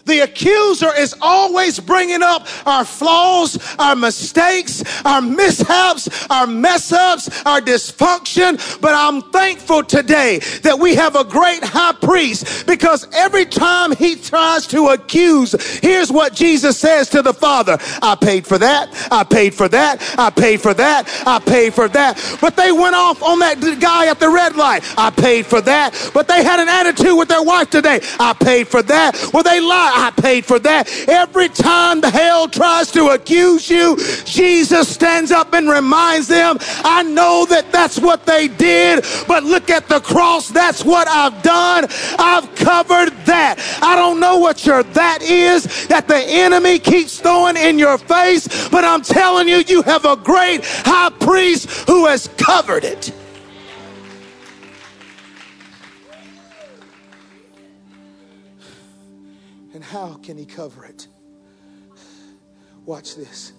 [0.08, 7.46] the accuser is always bringing up our flaws, our mistakes, our mishaps, our mess ups,
[7.46, 8.82] our dysfunction.
[8.82, 14.16] But I'm thankful today that we have a great high priest because every time he
[14.16, 19.24] tries to accuse, here's what Jesus says to the Father I paid for that, I
[19.24, 22.38] paid for that, I paid for that, I paid for that.
[22.42, 24.84] But they went off on that guy at the red light.
[24.98, 26.12] I paid for that.
[26.14, 28.00] But they had an attitude with their wife today.
[28.20, 29.30] I paid for that.
[29.34, 29.97] Well, they lied.
[29.98, 30.88] I paid for that.
[31.10, 37.02] Every time the hell tries to accuse you, Jesus stands up and reminds them, I
[37.02, 40.50] know that that's what they did, but look at the cross.
[40.50, 41.88] That's what I've done.
[42.20, 43.56] I've covered that.
[43.82, 48.70] I don't know what your that is that the enemy keeps throwing in your face,
[48.70, 53.12] but I'm telling you, you have a great high priest who has covered it.
[59.90, 61.08] How can he cover it?
[62.86, 63.54] Watch this.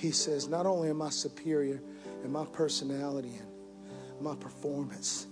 [0.00, 1.80] He says, Not only am I superior
[2.24, 5.26] in my personality and my performance,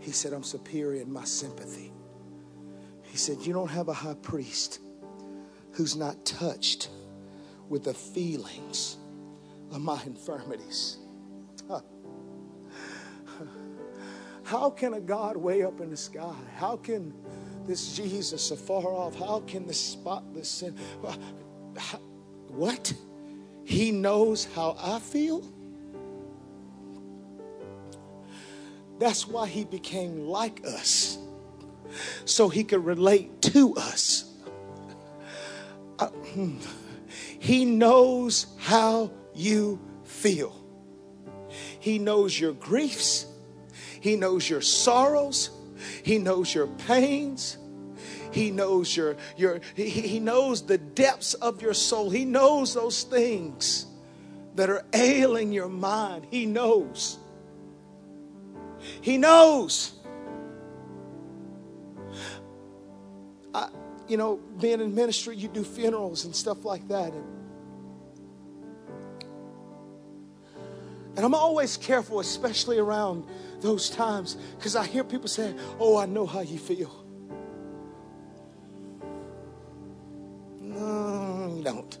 [0.00, 1.92] he said, I'm superior in my sympathy.
[3.02, 4.80] He said, You don't have a high priest
[5.72, 6.88] who's not touched
[7.68, 8.96] with the feelings
[9.72, 10.98] of my infirmities.
[14.44, 16.34] How can a God way up in the sky?
[16.56, 17.12] How can
[17.66, 19.16] this Jesus afar off?
[19.16, 20.76] How can this spotless sin?
[22.48, 22.92] What?
[23.64, 25.44] He knows how I feel?
[28.98, 31.18] That's why he became like us,
[32.24, 34.32] so he could relate to us.
[35.98, 36.58] Uh, hmm.
[37.38, 40.54] he knows how you feel.
[41.80, 43.26] He knows your griefs.
[44.00, 45.50] He knows your sorrows.
[46.02, 47.58] He knows your pains.
[48.30, 52.10] He knows your, your he, he knows the depths of your soul.
[52.10, 53.86] He knows those things
[54.56, 56.26] that are ailing your mind.
[56.30, 57.18] He knows.
[59.00, 59.92] He knows.
[63.54, 63.68] I,
[64.08, 67.12] you know, being in ministry, you do funerals and stuff like that.
[67.12, 67.24] And,
[71.16, 73.24] and I'm always careful, especially around
[73.60, 77.04] those times because I hear people say, Oh, I know how you feel.
[80.60, 81.98] No, you don't.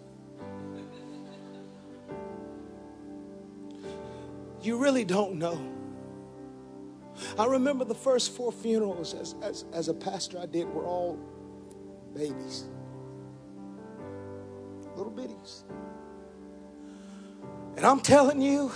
[4.60, 5.76] You really don't know.
[7.38, 11.18] I remember the first four funerals as, as, as a pastor I did were all
[12.14, 12.64] babies,
[14.96, 15.62] little bitties.
[17.76, 18.72] And I'm telling you,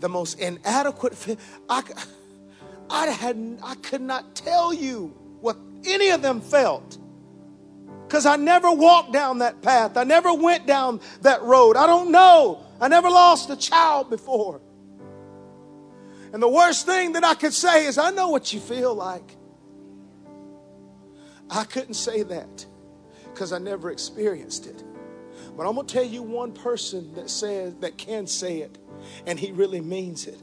[0.00, 1.38] the most inadequate.
[1.68, 1.82] I,
[2.90, 6.98] I, had, I could not tell you what any of them felt
[8.06, 9.96] because I never walked down that path.
[9.96, 11.76] I never went down that road.
[11.76, 12.64] I don't know.
[12.80, 14.62] I never lost a child before.
[16.32, 19.36] And the worst thing that I could say is, I know what you feel like.
[21.50, 22.66] I couldn't say that
[23.24, 24.82] because I never experienced it.
[25.56, 28.78] But I'm going to tell you one person that says that can say it
[29.26, 30.40] and he really means it.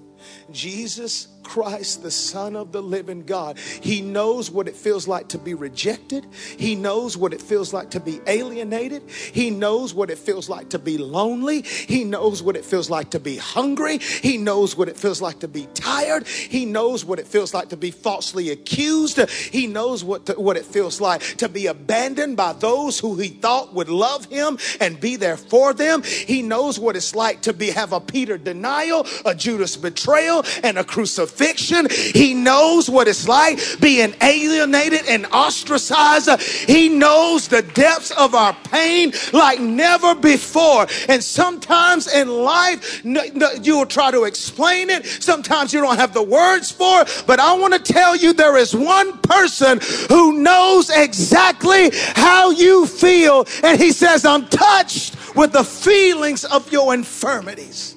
[0.51, 3.57] Jesus Christ, the Son of the living God.
[3.59, 6.25] He knows what it feels like to be rejected.
[6.57, 9.03] He knows what it feels like to be alienated.
[9.09, 11.61] He knows what it feels like to be lonely.
[11.61, 13.99] He knows what it feels like to be hungry.
[13.99, 16.27] He knows what it feels like to be tired.
[16.27, 19.29] He knows what it feels like to be falsely accused.
[19.29, 23.29] He knows what, to, what it feels like to be abandoned by those who he
[23.29, 26.01] thought would love him and be there for them.
[26.03, 30.79] He knows what it's like to be have a Peter denial, a Judas betrayal, and
[30.79, 31.88] a crucifixion crucifixion.
[31.89, 36.41] He knows what it's like being alienated and ostracized.
[36.41, 40.88] He knows the depths of our pain like never before.
[41.09, 45.05] And sometimes in life, you will try to explain it.
[45.05, 47.23] Sometimes you don't have the words for it.
[47.27, 49.79] But I want to tell you there is one person
[50.09, 53.45] who knows exactly how you feel.
[53.63, 57.95] And he says, I'm touched with the feelings of your infirmities.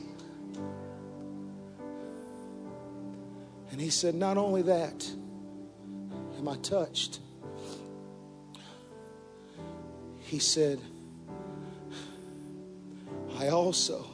[3.79, 5.09] And he said, Not only that,
[6.37, 7.21] am I touched?
[10.19, 10.81] He said,
[13.39, 14.05] I also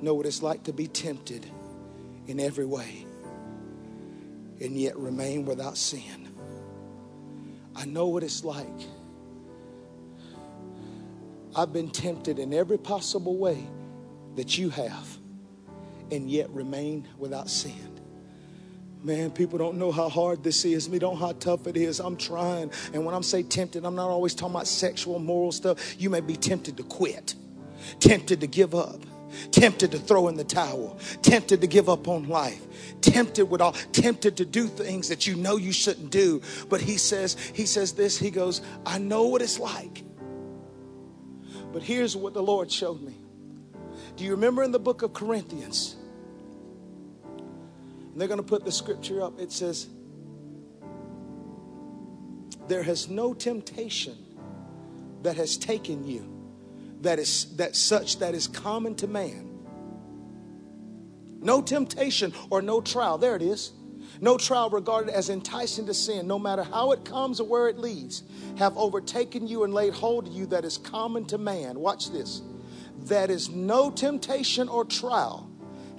[0.00, 1.50] know what it's like to be tempted
[2.28, 3.04] in every way
[4.60, 6.28] and yet remain without sin.
[7.74, 8.68] I know what it's like
[11.56, 13.66] I've been tempted in every possible way
[14.36, 15.18] that you have,
[16.12, 17.89] and yet remain without sin.
[19.02, 20.90] Man, people don't know how hard this is.
[20.90, 22.00] Me don't how tough it is.
[22.00, 22.70] I'm trying.
[22.92, 25.98] And when I'm say tempted, I'm not always talking about sexual, moral stuff.
[25.98, 27.34] You may be tempted to quit,
[27.98, 29.00] tempted to give up,
[29.52, 32.60] tempted to throw in the towel, tempted to give up on life,
[33.00, 36.42] tempted with all, tempted to do things that you know you shouldn't do.
[36.68, 40.04] But he says, he says this, he goes, I know what it's like.
[41.72, 43.14] But here's what the Lord showed me.
[44.16, 45.96] Do you remember in the book of Corinthians?
[48.14, 49.38] They're going to put the scripture up.
[49.38, 49.88] It says,
[52.68, 54.16] There has no temptation
[55.22, 56.40] that has taken you
[57.02, 59.46] that is that such that is common to man.
[61.40, 63.16] No temptation or no trial.
[63.18, 63.72] There it is.
[64.20, 67.78] No trial regarded as enticing to sin, no matter how it comes or where it
[67.78, 68.22] leads,
[68.58, 71.78] have overtaken you and laid hold of you that is common to man.
[71.78, 72.42] Watch this.
[73.04, 75.49] That is no temptation or trial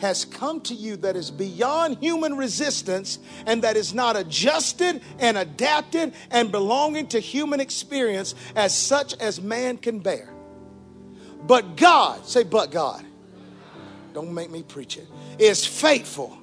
[0.01, 5.37] has come to you that is beyond human resistance and that is not adjusted and
[5.37, 10.33] adapted and belonging to human experience as such as man can bear.
[11.43, 13.05] But God, say, but God,
[14.13, 16.35] don't make me preach it, is faithful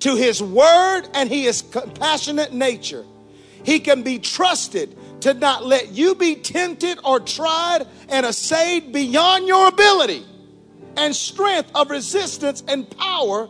[0.00, 3.04] to his word and he is compassionate nature.
[3.62, 9.46] He can be trusted to not let you be tempted or tried and assayed beyond
[9.46, 10.24] your ability
[10.96, 13.48] and strength of resistance and power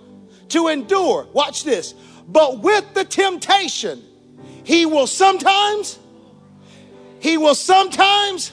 [0.48, 1.26] to endure.
[1.32, 1.94] Watch this.
[2.28, 4.04] But with the temptation,
[4.64, 5.98] he will sometimes,
[7.18, 8.52] he will sometimes,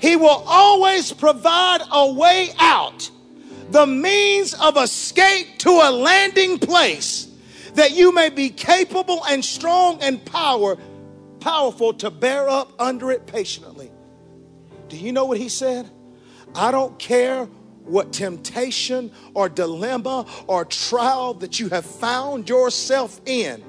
[0.00, 3.10] he will always provide a way out,
[3.70, 7.28] the means of escape to a landing place
[7.74, 10.76] that you may be capable and strong and power,
[11.40, 13.90] powerful to bear up under it patiently.
[14.88, 15.90] Do you know what he said?
[16.54, 17.48] I don't care
[17.84, 23.62] what temptation or dilemma or trial that you have found yourself in.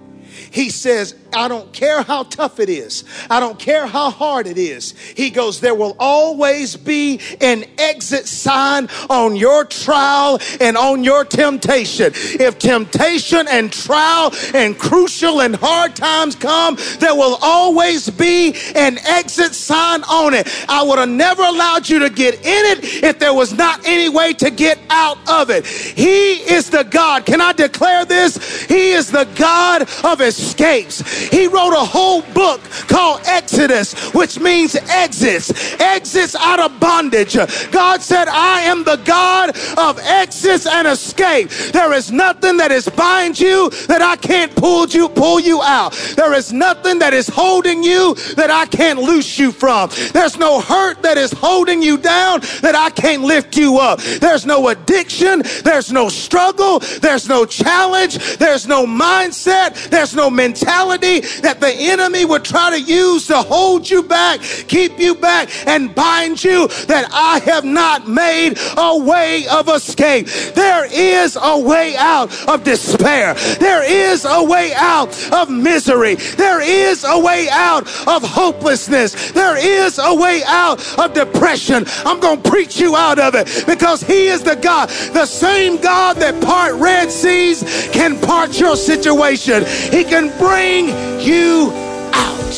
[0.52, 3.04] He says, I don't care how tough it is.
[3.30, 4.92] I don't care how hard it is.
[4.92, 11.26] He goes, there will always be an exit sign on your trial and on your
[11.26, 12.12] temptation.
[12.16, 18.98] If temptation and trial and crucial and hard times come, there will always be an
[19.06, 20.48] exit sign on it.
[20.70, 24.10] I would have never allowed you to get in it if there was not any
[24.10, 25.66] way to get out of it.
[25.66, 27.26] He is the God.
[27.26, 28.64] Can I declare this?
[28.66, 31.00] He is the God of escapes.
[31.30, 37.36] He wrote a whole book called Exodus, which means exits, exits out of bondage.
[37.72, 41.50] God said, I am the God of exits and escape.
[41.72, 45.94] There is nothing that is bind you that I can't pull you, pull you out.
[46.16, 49.90] There is nothing that is holding you that I can't loose you from.
[50.14, 54.00] There's no hurt that is holding you down that I can't lift you up.
[54.00, 55.44] There's no addiction.
[55.64, 56.80] There's no struggle.
[57.02, 58.38] There's no challenge.
[58.38, 59.90] There's no mindset.
[60.06, 65.00] There's no mentality that the enemy would try to use to hold you back, keep
[65.00, 70.28] you back, and bind you that I have not made a way of escape.
[70.54, 73.34] There is a way out of despair.
[73.60, 76.14] There is a way out of misery.
[76.14, 79.32] There is a way out of hopelessness.
[79.32, 81.86] There is a way out of depression.
[82.06, 85.82] I'm going to preach you out of it because He is the God, the same
[85.82, 89.64] God that part Red Seas can part your situation.
[89.96, 90.90] He can bring
[91.22, 91.72] you
[92.12, 92.54] out.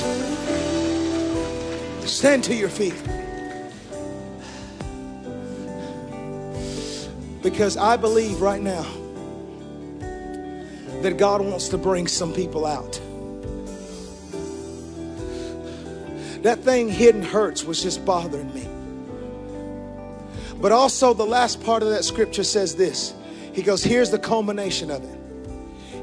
[2.03, 2.95] Stand to your feet.
[7.43, 8.87] Because I believe right now
[11.03, 12.99] that God wants to bring some people out.
[16.41, 18.67] That thing hidden hurts was just bothering me.
[20.59, 23.13] But also, the last part of that scripture says this
[23.53, 25.26] He goes, Here's the culmination of it.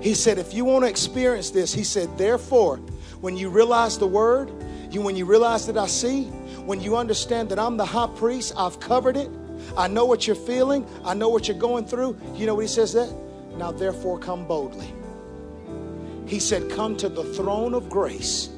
[0.04, 2.76] He said, If you want to experience this, He said, Therefore,
[3.22, 4.52] when you realize the word,
[4.90, 6.24] you when you realize that I see,
[6.66, 9.30] when you understand that I'm the high priest, I've covered it.
[9.78, 10.86] I know what you're feeling.
[11.06, 12.18] I know what you're going through.
[12.34, 13.10] You know what he says that?
[13.56, 14.92] Now therefore come boldly.
[16.26, 18.50] He said, Come to the throne of grace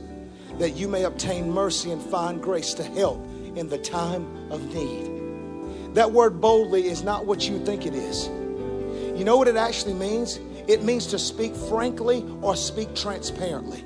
[0.59, 3.25] that you may obtain mercy and find grace to help
[3.55, 5.95] in the time of need.
[5.95, 8.27] That word boldly is not what you think it is.
[9.17, 10.41] You know what it actually means?
[10.69, 13.85] It means to speak frankly or speak transparently.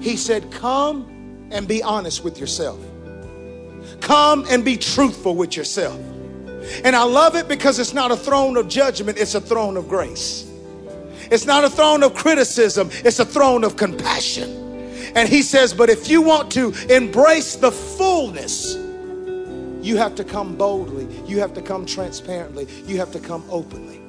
[0.00, 2.80] He said, Come and be honest with yourself.
[4.00, 5.98] Come and be truthful with yourself.
[6.84, 9.88] And I love it because it's not a throne of judgment, it's a throne of
[9.88, 10.50] grace.
[11.30, 14.64] It's not a throne of criticism, it's a throne of compassion.
[15.16, 18.76] And he says, But if you want to embrace the fullness
[19.86, 21.06] You have to come boldly.
[21.26, 22.66] You have to come transparently.
[22.86, 24.02] You have to come openly.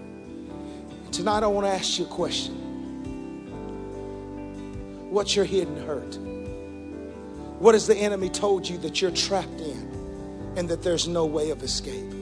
[1.18, 2.54] Tonight, I want to ask you a question
[5.10, 6.16] What's your hidden hurt?
[7.60, 11.50] What has the enemy told you that you're trapped in and that there's no way
[11.50, 12.14] of escape?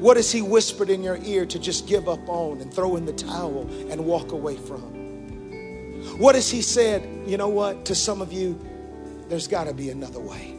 [0.00, 3.06] What has he whispered in your ear to just give up on and throw in
[3.06, 6.18] the towel and walk away from?
[6.18, 8.58] What has he said, you know what, to some of you,
[9.28, 10.53] there's got to be another way.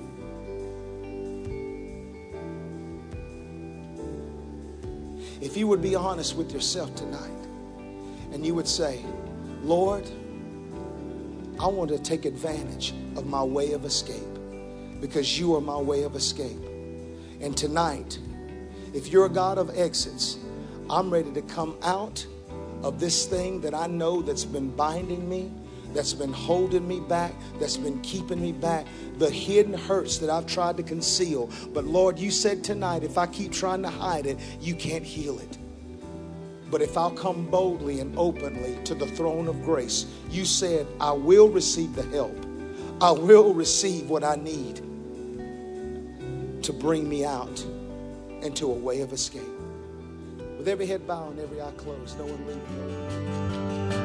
[5.46, 7.48] If you would be honest with yourself tonight
[8.34, 9.06] and you would say,
[9.62, 10.04] Lord,
[11.60, 14.40] I want to take advantage of my way of escape
[15.00, 16.58] because you are my way of escape.
[17.42, 18.18] And tonight,
[18.92, 20.40] if you're a God of exits,
[20.90, 22.26] I'm ready to come out
[22.82, 25.52] of this thing that I know that's been binding me,
[25.96, 28.86] that's been holding me back, that's been keeping me back,
[29.18, 31.50] the hidden hurts that I've tried to conceal.
[31.74, 35.40] But Lord, you said tonight, if I keep trying to hide it, you can't heal
[35.40, 35.58] it.
[36.70, 41.14] But if I'll come boldly and openly to the throne of grace, you said, I
[41.14, 42.38] will receive the help.
[43.02, 44.78] I will receive what I need
[46.64, 47.66] to bring me out
[48.42, 49.44] into a way of escape.
[50.58, 54.05] With every head bowed and every eye closed, no one leaving.